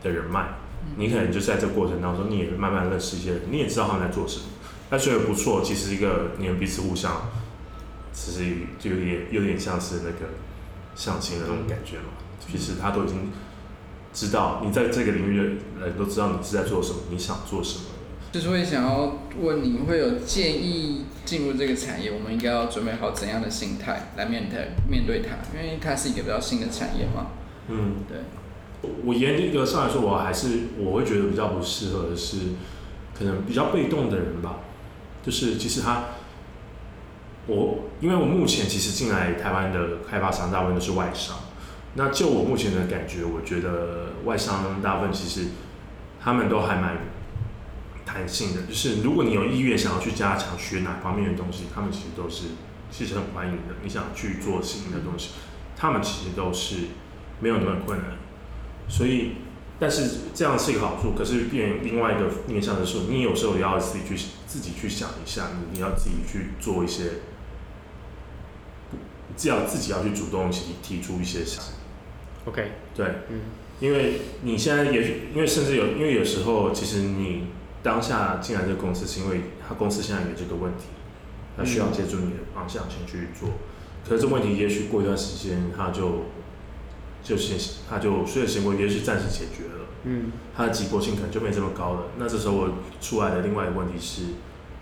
[0.03, 0.49] 的人脉。
[0.97, 4.45] 你可能就在这个过程当中，你也慢慢认识一些人，你也知道他们在做什么。
[4.91, 7.29] 那觉得不错，其实一个你们彼此互相。
[8.13, 8.45] 其实
[8.79, 10.33] 就有点有点像是那个
[10.97, 12.11] 相亲的那种感觉嘛。
[12.41, 13.31] 其实他都已经
[14.12, 15.44] 知道你在这个领域的
[15.87, 17.85] 人都知道你是在做什么，你想做什么。
[18.33, 25.37] 就是会想要问你会有建议进入这个产业，我们应该要准备好怎样的心态来面对面对它？
[25.57, 27.29] 因为它是一个比较新的产业嘛。
[27.68, 28.18] 嗯，对。
[29.05, 32.37] 我严格上来说，我还是我会觉得比较不适合的是，
[33.18, 34.61] 可能比较被动的人吧。
[35.25, 36.05] 就是其实他。
[37.46, 41.37] 我因为我目前其实进来台湾的开发商大部分都是外商，
[41.94, 45.48] 那就我目前的感觉，我觉得外商大部分其实
[46.20, 46.98] 他们都还蛮
[48.07, 52.44] 弹性的，就是如果你有意愿想要去加强学哪方面的东西，他们其实都是
[52.92, 53.74] 其实很欢迎的。
[53.83, 55.31] 你想去做新的东西，
[55.76, 56.76] 他们其实都是
[57.40, 58.11] 没有那么困难。
[58.88, 59.33] 所以，
[59.81, 67.14] 但是这样是一个好处，可是变另外一个面向的时候，你有时候也要自己去自己去想一下，你你要自己去做一些。
[69.37, 71.70] 只要自己要去主动提提出一些想法
[72.44, 73.40] ，OK，对，嗯，
[73.81, 77.46] 因为你现在也许，因为甚至有，因为有时候其实你
[77.83, 80.85] 当下进来这个公司，是因为他公司现在有这个问题，
[81.57, 83.50] 他需要借助你的方向先去做。
[84.07, 86.26] 可是这问题也许过一段时间，他就
[87.22, 89.87] 就先他就所有行为，也许暂时解决了。
[90.05, 92.05] 嗯，他的急迫性可能就没这么高了。
[92.18, 94.22] 那这时候我出来的另外一个问题是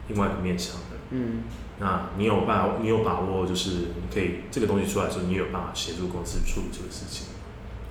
[0.06, 0.96] 另外一个面向的。
[1.10, 1.42] 嗯，
[1.80, 7.26] 那你有办，你有把握，就是你可以这个东西出来的时候，你有办法协助公司处理这个事情。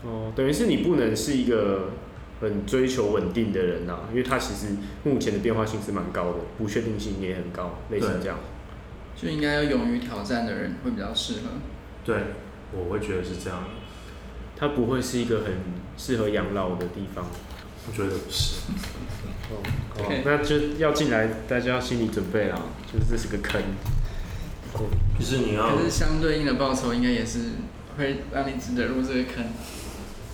[0.04, 1.90] 哦，等于是你不能是一个
[2.40, 8.38] 很追求稳定的人呐、啊，因为他其实目前的变化性是蛮高的，不确定性也很高，类似这样。
[9.16, 11.50] 就应该要勇于挑战的人会比较适合。
[12.06, 12.16] 对，
[12.72, 13.70] 我会觉得是这样的。
[14.56, 15.54] 他不会是一个很
[15.98, 17.26] 适合养老的地方，
[17.88, 18.62] 我觉得不是。
[19.50, 19.58] 哦，
[19.98, 23.62] 好，那就要进来，大家要心理准备啦，就是这是个坑。
[25.18, 25.76] 就是你要。
[25.76, 27.40] 可是相对应的报酬应该也是
[27.98, 29.46] 会让你值得入这个坑。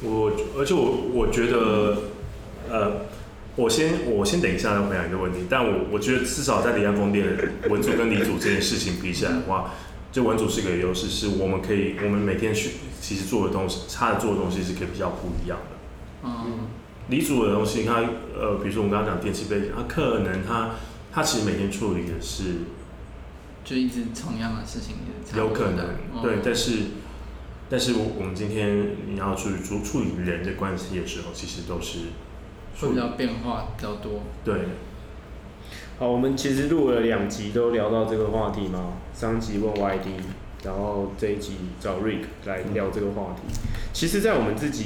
[0.04, 1.98] 我而且我我觉得，
[2.70, 3.06] 呃，
[3.56, 7.26] 我先我先等一下再回答一个问题，但我我觉得至少在离岸风电
[7.70, 9.72] 文组跟李组这件事情比起来的话，
[10.12, 15.78] 就文组是个优势，是我们可以我们每天去其实做的东西，他的做的东西是可以比较不一样的。
[16.26, 16.68] 嗯，
[17.08, 18.02] 理组的东西，他
[18.38, 20.72] 呃，比如说我们刚刚讲电器背景，他可能他
[21.13, 22.44] 他其实每天处理的是，
[23.63, 24.96] 就一直同样的事情，
[25.38, 26.72] 有可能对，但是。
[27.74, 32.02] 但是我我们今天你要去处处理人的关系的时候，其实都是
[32.78, 34.22] 会比较变化比较多。
[34.46, 34.66] 对。
[35.98, 40.22] 好，我们其实录了两集都聊到这个话题嘛，上集问 YD，
[40.64, 43.42] 然后这一集找 Rick 来聊这个话题。
[43.48, 43.58] 嗯、
[43.92, 44.86] 其实，在我们自己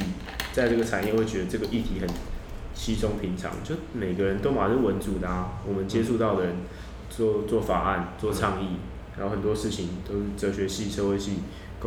[0.53, 2.07] 在这个产业会觉得这个议题很
[2.73, 6.55] 稀松平常，就每个人都嘛是文组的啊，我们接触到的人
[7.09, 8.77] 做做法案、做倡议，
[9.17, 11.39] 然后很多事情都是哲学系、社会系。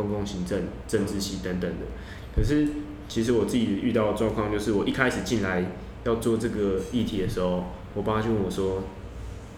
[0.02, 1.86] 公共行政、政治系等等的，
[2.34, 2.68] 可是
[3.08, 5.72] 其实我自己遇到的状况就是，我一开始进来
[6.04, 8.84] 要做这个议题的时候，我爸就问我说：“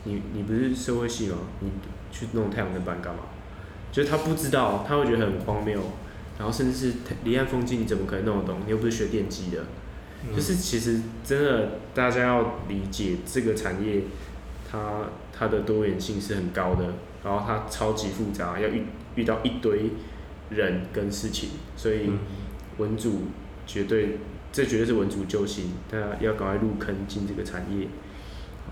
[0.04, 1.36] 你你不是社会系吗？
[1.60, 1.70] 你
[2.10, 3.20] 去弄太阳能板干嘛？”
[3.92, 5.78] 就是他不知道，他会觉得很荒谬，
[6.38, 8.60] 然后甚至是离岸风机你怎么可能弄得懂？
[8.64, 9.64] 你又不是学电机的。
[10.34, 14.02] 就是其实真的大家要理解这个产业，
[14.70, 18.84] 它它的多元性是很高的，然后它超级复杂，要遇
[19.16, 19.90] 遇到一堆。
[20.54, 22.10] 人跟事情，所以
[22.78, 23.22] 文组
[23.66, 24.18] 绝对，
[24.52, 27.88] 这绝对是文组救星，大家要赶快入坑进这个产业。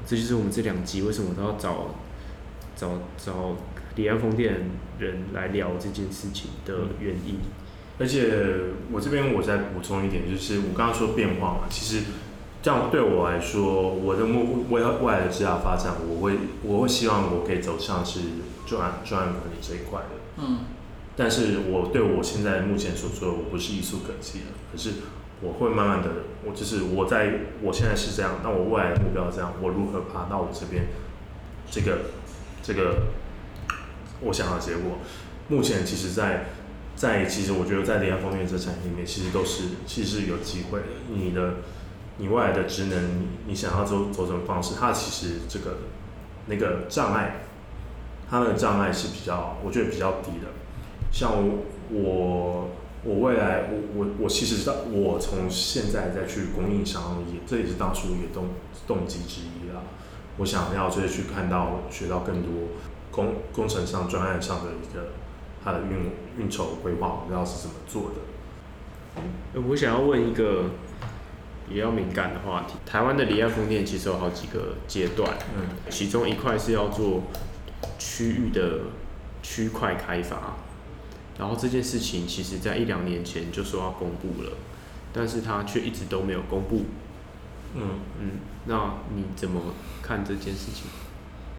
[0.07, 1.95] 这就是我们这两集为什么都要找
[2.75, 3.57] 找找
[3.97, 7.39] 离岸风电人来聊这件事情的原因。
[7.99, 8.33] 而且
[8.91, 12.05] 我这边我再补充一点，就是我刚刚说变化嘛，其实
[12.63, 18.21] 这样对我来说，我的目未未来的职业发展，我会我会希望我可以走向是
[18.67, 20.09] 专专案管理这一块的。
[20.39, 20.61] 嗯。
[21.21, 24.47] 但是我对我现在目前所做的，我不是一蹴可及的。
[24.73, 24.93] 可是
[25.43, 26.09] 我会慢慢的，
[26.47, 30.87] 我就是我在我现在是这样，那我未来的目标是这样，我如何爬到我这边
[31.71, 31.99] 这个
[32.63, 33.03] 这个
[34.23, 34.97] 我想要的结果？
[35.49, 36.47] 目前其实在，
[36.97, 40.87] 在其实我觉得在离岸风电这产业里面，其实都是其实是有机会的。
[41.13, 41.57] 你的
[42.17, 44.75] 你未来的职能，你想要走走什么方式？
[44.81, 45.81] 它其实这个
[46.47, 47.43] 那个障碍，
[48.31, 50.49] 它的障碍是比较，我觉得比较低的。
[51.13, 51.33] 像
[51.91, 52.69] 我，
[53.03, 58.47] 我未来，我我我其实到我从现在再去供应商也，这也是当初也动
[58.87, 59.83] 动机之一啦。
[60.39, 62.51] 我想要就是去看到学到更多
[63.11, 65.09] 工工程上专案上的一个
[65.63, 69.61] 它的运运筹规划，我不知道是怎么做的。
[69.69, 70.67] 我想要问一个
[71.69, 77.25] 比较敏感的话题，台湾的离岸风电其实有好几个阶段，嗯，其中一块是要做
[77.99, 78.83] 区域的
[79.43, 80.57] 区块开发。
[81.41, 84.53] 然后这件事情其实在一两年前就说要公布了，
[85.11, 86.85] 但是他却一直都没有公布。
[87.75, 87.83] 嗯
[88.21, 88.31] 嗯，
[88.67, 89.59] 那你怎么
[90.03, 90.85] 看这件事情？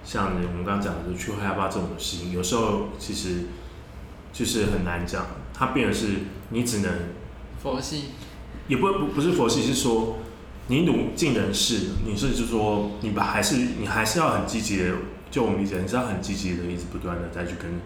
[0.05, 3.45] 像我们刚刚讲的，区块开发这种事情，有时候其实
[4.31, 5.25] 就是很难讲。
[5.51, 6.09] 它变的是
[6.49, 6.91] 你只能
[7.63, 8.09] 佛系，
[8.67, 10.17] 也不不不是佛系，是说
[10.67, 14.93] 你努尽人事，你是就是说你把还是你还是要很积极的，
[15.31, 17.81] 就我们理解，你是要很积极的，一直不断的再去跟。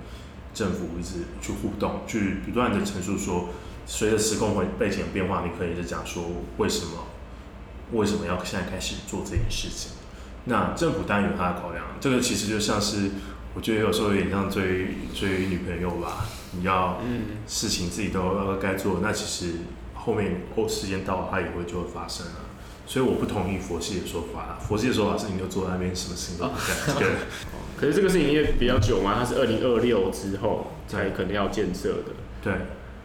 [0.56, 3.50] 政府一直去互动，去不断的陈述说，
[3.86, 6.24] 随着时空背景的变化，你可以一直讲说
[6.58, 7.06] 为什么，
[7.92, 9.92] 为什么要现在开始做这件事情？
[10.46, 13.12] 那政府当然有他的考量，这个其实就像是，
[13.54, 17.02] 我觉得有时候有点像追追女朋友吧，你要
[17.46, 19.58] 事情自己都要该做，那其实
[19.94, 22.34] 后面哦时间到了，它也会就会发生了。
[22.86, 27.08] 所以我不同意佛系的说法，佛系的说法是你就坐在那边，什么事情都不干，对。
[27.78, 32.14] 可是这个事情因为比较久嘛，它是二零二六之后才可能要建设的。
[32.42, 32.54] 对。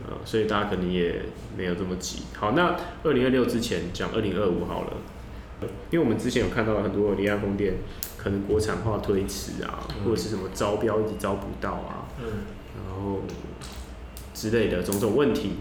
[0.03, 1.21] 呃，所以大家可能也
[1.57, 2.23] 没有这么急。
[2.35, 4.97] 好，那二零二六之前讲二零二五好了，
[5.91, 7.75] 因为我们之前有看到很多离岸风电
[8.17, 12.25] 可能国产化推迟啊，嗯、或者是什么招标一直招不到啊，嗯，
[12.77, 13.21] 然后
[14.33, 15.57] 之类的种种问题，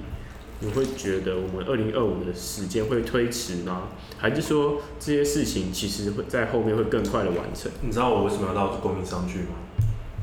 [0.61, 3.83] 你会觉得我们二零二五的时间会推迟吗？
[4.17, 7.71] 还是说这些事情其实会在后面会更快的完成？
[7.81, 9.55] 你知道我为什么要到供应商去吗？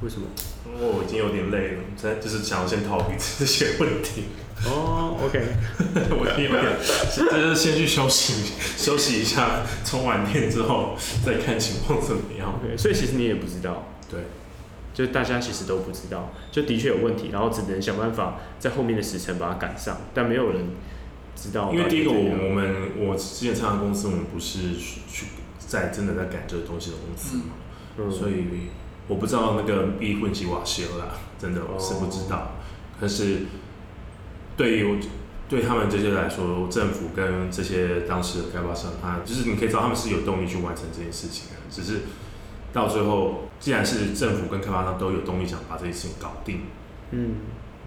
[0.03, 0.27] 为什么？
[0.67, 4.25] 因为我已经有点累了，在就是想要先逃避这些问题。
[4.67, 5.41] 哦、oh,，OK，
[6.17, 6.77] 我有点，
[7.15, 12.59] 这就是先去休息休息一下，充完电之后再看情况怎么样。
[12.63, 14.21] OK，所以其实你也不知道，对，
[14.97, 20.71] 就大家其实都不知道，就的确有问题，然后只能想办法在后面的时程把它赶上，但没有人
[21.37, 21.71] 知道。
[21.71, 25.27] 因为第一个，我我们我之前参加公司，我们不是去
[25.59, 27.53] 在真的在赶这个东西的公司嘛，
[27.99, 28.47] 嗯、所以
[29.07, 32.53] 我不知道那个 B 混机瓦修啦，真的我是不知道，
[32.99, 33.11] 可、oh.
[33.15, 33.43] 是。
[34.57, 34.99] 对于
[35.51, 41.57] 对他们这些来说，政府跟这些当时的开发商，他就是你可以知道他们是有动力去完成这件事情的。
[41.71, 42.05] 只是
[42.77, 46.61] 到最后，既然是政府跟开发商都有动力想把这件事情搞定，
[47.11, 47.37] 嗯，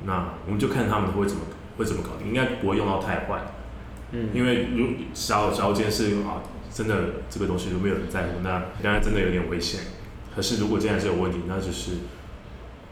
[0.03, 1.43] 那我们就看他们会怎么
[1.77, 3.41] 会怎么搞定，应该不会用到太坏，
[4.11, 6.95] 嗯，因为如假如假如这件事啊，真的
[7.29, 9.81] 这个东西都没有人在乎，那当然真的有点危险。
[10.35, 11.91] 可是如果既然是有问题，那就是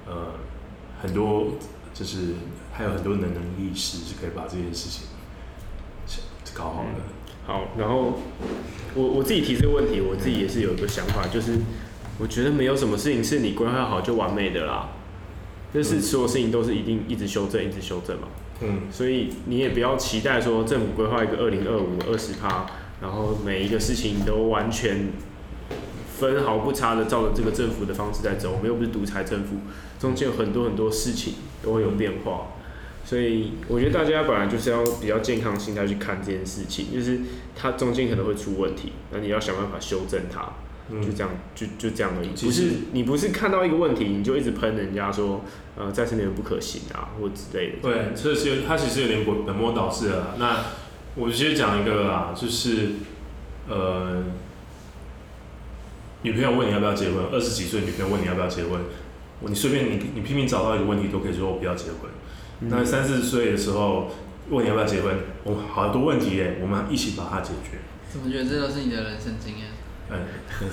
[0.05, 0.33] 呃
[1.01, 1.47] 很多
[1.93, 2.35] 就是。
[2.77, 5.07] 还有很多能人异士是可以把这件事情
[6.53, 7.01] 搞好的。
[7.47, 8.19] 好，然后
[8.93, 11.57] 我我自己提这个问题，我自己也是有一个想法，就是
[12.19, 14.89] 我觉得没有什么事情是你规划好就完美的啦，
[15.73, 18.27] 就是所有事情都是一定一直修正，一直修正嘛。
[18.61, 18.81] 嗯。
[18.91, 22.65] 所以你也不要期待说政府规划一个二零二五二十趴，
[23.01, 25.09] 然后每一个事情都完全
[26.17, 28.51] 分毫不差的照着这个政府的方式在走。
[28.51, 29.57] 我们又不是独裁政府，
[29.99, 32.47] 中间有很多很多事情都会有变化。
[33.05, 37.19] 所以我觉得大家本来就是要比较健康心态去看这件事情，就是
[37.55, 40.41] 它中间可能会出问题，那你要想办法修正它，
[40.89, 42.29] 就这样，就就这样而已。
[42.29, 45.43] 不是你不是看到一个问题你就一直喷人家说，
[45.75, 47.77] 呃，再生能源不可行啊，或之类的。
[47.81, 50.35] 对，这是它其实有点本末倒置了。
[50.39, 50.63] 那
[51.15, 52.91] 我直接讲一个啦，就是
[53.67, 54.23] 呃，
[56.21, 58.79] 女朋友问你要不要结婚，二十几岁女朋友问你要不要结婚，
[59.41, 62.09] 你随便你你拼命找到一个问题都可以说我不要结婚。
[62.61, 64.09] 那三四十岁的时候
[64.49, 67.77] 问你要不要结婚，我好多问题耶，我们一起把它解决。
[68.09, 69.67] 怎么觉得这都是你的人生经验？
[70.09, 70.17] 嗯，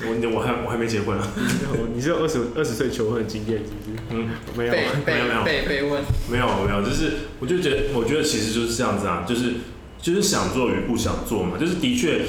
[0.00, 1.26] 我我还我还没结婚啊。
[1.94, 3.96] 你是有二十二十岁求婚的经验是不是？
[4.10, 6.02] 嗯，没有，没有，没有，被被问。
[6.30, 9.54] 没有没有，就是我就觉得，我觉得其实就是这样子啊，就是
[10.00, 12.22] 就是想做与不想做嘛，就是的确，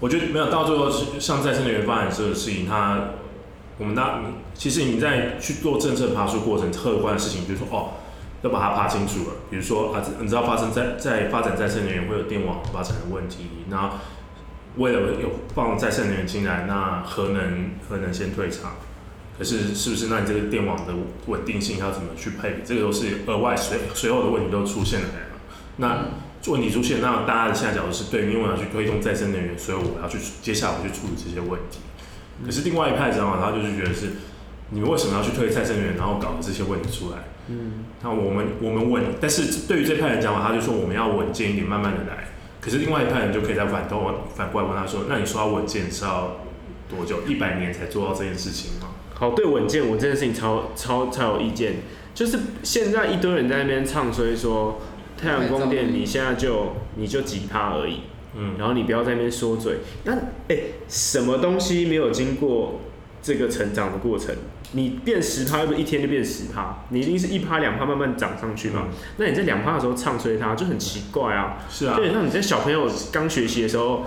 [0.00, 3.10] 我觉得没有到最后，像再生能源发展这个事情，它。
[3.78, 4.22] 我们那，
[4.54, 7.92] 其实你在去做政策爬树过程，客观的事情，比如说哦，
[8.46, 9.36] 要把它爬清楚了。
[9.50, 13.92] 比如说啊，你知道发生在在发展再生能源会有电网发展的问题，那
[14.76, 18.72] 为了有放再生能源进来，那核能核能先退场。
[19.38, 20.94] 可是是不是那你这个电网的
[21.26, 22.62] 稳定性要怎么去配？
[22.64, 25.08] 这个都是额外随随后的问题都出现了。
[25.76, 26.06] 那
[26.46, 31.80] 问题出现，那大家的现在角度是对，因为我要去推动再生能源，所以我要去接下来我去处理这些问题。
[32.44, 34.12] 可是另外一派的想法，他就是觉得是，
[34.70, 37.18] 你们为什么要去推再生能源，然后搞这些问题出来？
[37.48, 42.28] 嗯，那我们我们稳，但是对于这派人讲话，他就说我们要稳健一点，慢慢的来。
[42.60, 46.38] 可是另外一派人就可以在反头反过来问他说，那你说要稳健是要
[46.88, 47.22] 多久？
[47.26, 48.88] 一百年才做到这件事情吗？
[49.14, 51.76] 好，对稳健，我这件事情超超超有意见。
[52.12, 54.80] 就是现在一堆人在那边唱衰说，
[55.16, 58.00] 太阳光电你现在就你就几趴而已。
[58.34, 59.76] 嗯，然后你不要在那边说嘴。
[60.04, 62.80] 那哎、欸，什么东西没有经过
[63.22, 64.34] 这个成长的过程？
[64.76, 68.84] 你变十趴，又不是一天就变十趴，你一定是一趴两趴慢慢涨上去嘛。
[68.88, 71.56] 嗯、那你在两趴的时候唱衰它，就很奇怪啊。
[71.70, 71.96] 是啊。
[71.96, 74.04] 对，那你在小朋友刚学习的时候，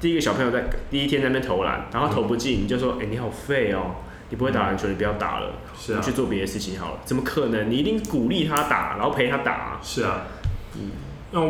[0.00, 3.96] 第一个小朋友在第一天在那边投篮，然后投不进，你就说，哎、欸，你好废哦，
[4.30, 7.00] 你不会打篮球，你不要打了，是啊，你去做别的事情好了。
[7.04, 7.68] 怎么可能？
[7.68, 9.80] 你一定鼓励他打，然后陪他打。
[9.82, 10.26] 是啊。
[10.76, 10.90] 嗯。
[11.32, 11.40] 那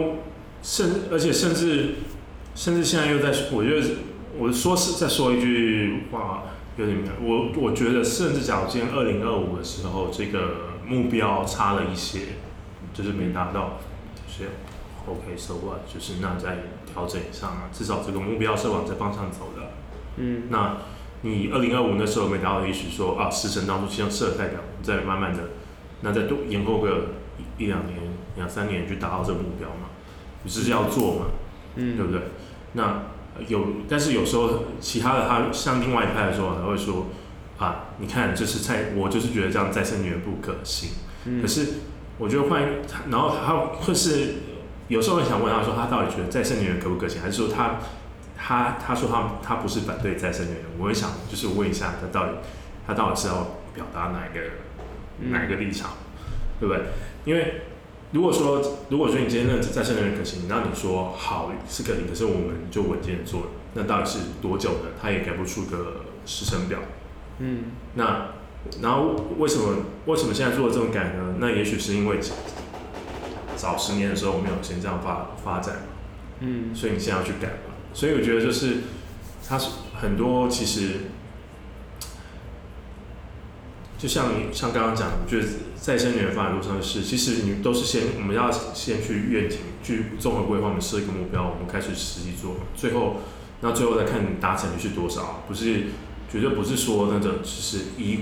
[0.63, 1.95] 甚而且甚至。
[2.55, 3.87] 甚至现在又在，我觉得
[4.37, 6.43] 我说是再说一句话
[6.77, 12.21] 有点，我我觉得甚至假如今天二零二五的时候，这个目标差了一些，
[12.95, 13.79] 就是没达到，
[14.15, 14.51] 就是
[15.07, 19.71] OK so what，就是那再调整上啊，至少这个目标是往这方向走的。
[20.17, 20.79] 嗯，那
[21.21, 25.51] 你二零二五那时候没达到，也许说啊，时辰当中先设代表，再慢慢的，
[26.01, 27.09] 那再多延后个
[27.59, 27.99] 一两年、
[28.37, 29.91] 两三年去达到这个目标嘛，
[30.43, 31.27] 你是要做嘛，
[31.77, 32.21] 嗯，对不对？
[32.73, 33.03] 那
[33.49, 37.07] 有，但是有时候其他的他像另外一派的时候，他会说
[37.59, 40.91] 啊，你看就是在，我就是觉得这样再生女人不可行。
[41.41, 41.67] 可是
[42.19, 42.63] 我觉得换，
[43.11, 43.55] 然后他
[43.85, 44.35] 会是
[44.89, 47.79] 有时候会想问他说，他到底觉得再生女人可不可行，还是说他
[48.37, 50.65] 他他说他他不是反对再生女人？
[50.79, 52.33] 我会想就是问一下他到底
[52.87, 53.35] 他到底是要
[53.73, 54.41] 表达哪一个、
[55.21, 55.93] 嗯、哪一个立场，
[56.59, 56.85] 对不对？
[57.25, 57.63] 因为
[58.13, 64.91] 如果说如果说你今天认为再生能源可行，那你说好是可行，可是我们就稳健做，那到底是多久呢？
[65.01, 66.79] 他也给不出个时程表。
[67.41, 68.29] 嗯，那。
[68.81, 69.75] 然后为什么
[70.07, 71.35] 为什么现在做了这种改呢？
[71.41, 72.21] 那也许是因为
[73.57, 75.79] 早十年的时候我们有先这样发发展，
[76.39, 77.75] 嗯，所以你现在要去改嘛。
[77.93, 78.77] 所以我觉得就是
[79.49, 80.91] 它是很多其实
[84.03, 85.47] 就像你像刚刚讲，我觉得
[85.77, 93.19] 再生能源发展路上的事，其实你都是先我们要先去愿景去综合规划，我们设一个目标，我们开始实际做，最后
[93.61, 95.85] 那最后再看达成率是多少，不是
[96.29, 98.19] 绝对不是说那种只是一。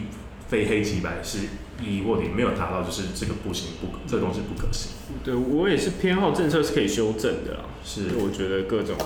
[0.51, 1.39] 非黑即白是
[1.81, 4.91] 一或零没有达到，就是这个不行，不可，这个东西不可行。
[5.22, 7.61] 对，我也是偏好政策是可以修正的啦。
[7.85, 8.97] 是，我觉得各种，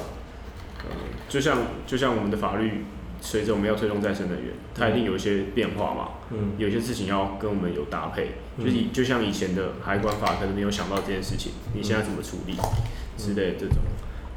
[0.85, 0.97] 呃，
[1.29, 2.87] 就像就像我们的法律，
[3.25, 6.09] 随着我们要推动再生能源，它一定有一些变化嘛。
[6.31, 6.53] 嗯。
[6.59, 12.69] 有些事情要跟我们有搭配，嗯、就是就像以前的海关法可能没有想到这件事情，你现在怎么处理、嗯、
[13.17, 13.77] 之类的这种。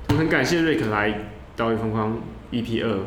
[0.10, 1.28] 我很感谢瑞克来
[1.58, 2.18] 岛屿风光
[2.52, 3.00] EP 二，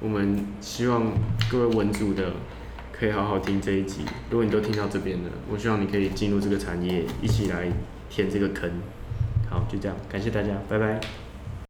[0.00, 1.12] 我们希望
[1.50, 2.32] 各位文组的。
[2.94, 4.02] 可以好好听这一集。
[4.30, 7.66] 如果你都听到这边了，我希望你可以进入这个产业，一起来
[8.08, 8.70] 填这个坑。
[9.50, 11.00] 好，就这样，感谢大家，拜拜。